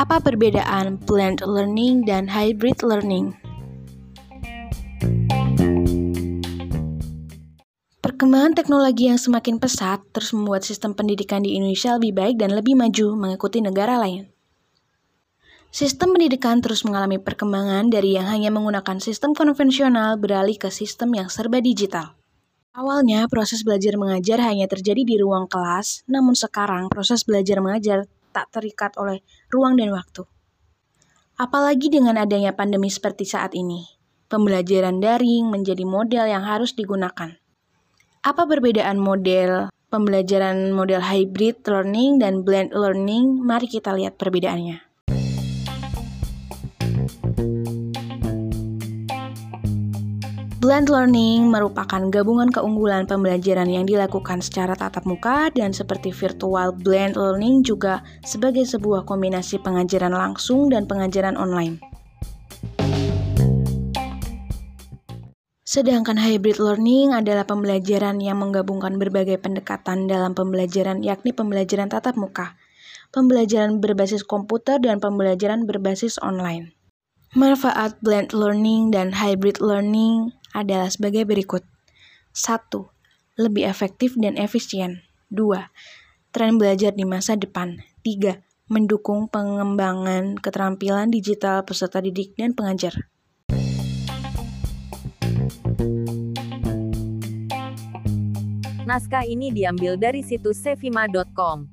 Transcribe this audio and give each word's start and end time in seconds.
Apa 0.00 0.16
perbedaan 0.20 1.00
blended 1.08 1.44
learning 1.44 2.08
dan 2.08 2.28
hybrid 2.28 2.80
learning? 2.80 3.36
Perkembangan 8.04 8.52
teknologi 8.52 9.08
yang 9.08 9.16
semakin 9.16 9.56
pesat 9.56 10.04
terus 10.12 10.36
membuat 10.36 10.60
sistem 10.60 10.92
pendidikan 10.92 11.40
di 11.40 11.56
Indonesia 11.56 11.96
lebih 11.96 12.12
baik 12.12 12.36
dan 12.36 12.52
lebih 12.52 12.76
maju 12.76 13.16
mengikuti 13.16 13.64
negara 13.64 13.96
lain. 13.96 14.28
Sistem 15.72 16.12
pendidikan 16.12 16.60
terus 16.60 16.84
mengalami 16.84 17.16
perkembangan 17.16 17.88
dari 17.88 18.20
yang 18.20 18.28
hanya 18.28 18.52
menggunakan 18.52 19.00
sistem 19.00 19.32
konvensional 19.32 20.20
beralih 20.20 20.60
ke 20.60 20.68
sistem 20.68 21.16
yang 21.16 21.32
serba 21.32 21.64
digital. 21.64 22.19
Awalnya, 22.70 23.26
proses 23.26 23.66
belajar 23.66 23.98
mengajar 23.98 24.38
hanya 24.46 24.70
terjadi 24.70 25.02
di 25.02 25.18
ruang 25.18 25.50
kelas, 25.50 26.06
namun 26.06 26.38
sekarang 26.38 26.86
proses 26.86 27.26
belajar 27.26 27.58
mengajar 27.58 28.06
tak 28.30 28.46
terikat 28.54 28.94
oleh 28.94 29.26
ruang 29.50 29.74
dan 29.74 29.90
waktu. 29.90 30.22
Apalagi 31.34 31.90
dengan 31.90 32.14
adanya 32.14 32.54
pandemi 32.54 32.86
seperti 32.86 33.26
saat 33.26 33.58
ini, 33.58 33.90
pembelajaran 34.30 35.02
daring 35.02 35.50
menjadi 35.50 35.82
model 35.82 36.30
yang 36.30 36.46
harus 36.46 36.70
digunakan. 36.70 37.34
Apa 38.22 38.46
perbedaan 38.46 39.02
model 39.02 39.66
pembelajaran 39.90 40.70
model 40.70 41.02
hybrid 41.02 41.66
learning 41.66 42.22
dan 42.22 42.46
blend 42.46 42.70
learning? 42.70 43.42
Mari 43.42 43.66
kita 43.66 43.98
lihat 43.98 44.14
perbedaannya. 44.14 44.78
Blend 50.70 50.86
learning 50.86 51.50
merupakan 51.50 51.98
gabungan 52.14 52.46
keunggulan 52.46 53.02
pembelajaran 53.02 53.66
yang 53.66 53.90
dilakukan 53.90 54.38
secara 54.38 54.78
tatap 54.78 55.02
muka 55.02 55.50
dan 55.50 55.74
seperti 55.74 56.14
virtual 56.14 56.70
blend 56.70 57.18
learning 57.18 57.66
juga 57.66 58.06
sebagai 58.22 58.62
sebuah 58.62 59.02
kombinasi 59.02 59.58
pengajaran 59.66 60.14
langsung 60.14 60.70
dan 60.70 60.86
pengajaran 60.86 61.34
online. 61.34 61.82
Sedangkan 65.66 66.14
hybrid 66.14 66.62
learning 66.62 67.18
adalah 67.18 67.42
pembelajaran 67.42 68.22
yang 68.22 68.38
menggabungkan 68.38 68.94
berbagai 68.94 69.42
pendekatan 69.42 70.06
dalam 70.06 70.38
pembelajaran 70.38 71.02
yakni 71.02 71.34
pembelajaran 71.34 71.90
tatap 71.90 72.14
muka, 72.14 72.54
pembelajaran 73.10 73.82
berbasis 73.82 74.22
komputer 74.22 74.78
dan 74.78 75.02
pembelajaran 75.02 75.66
berbasis 75.66 76.14
online. 76.22 76.78
Manfaat 77.34 77.98
blend 78.06 78.30
learning 78.30 78.94
dan 78.94 79.10
hybrid 79.18 79.58
learning 79.58 80.30
adalah 80.54 80.90
sebagai 80.90 81.26
berikut. 81.26 81.62
1. 82.32 82.70
Lebih 83.40 83.66
efektif 83.66 84.14
dan 84.18 84.38
efisien. 84.38 85.02
2. 85.32 85.70
Tren 86.30 86.58
belajar 86.58 86.94
di 86.94 87.02
masa 87.02 87.34
depan. 87.34 87.82
3. 88.06 88.38
Mendukung 88.70 89.26
pengembangan 89.26 90.38
keterampilan 90.38 91.10
digital 91.10 91.66
peserta 91.66 91.98
didik 91.98 92.38
dan 92.38 92.54
pengajar. 92.54 93.10
Naskah 98.86 99.22
ini 99.22 99.54
diambil 99.54 99.94
dari 99.94 100.22
situs 100.22 100.58
sevima.com. 100.62 101.70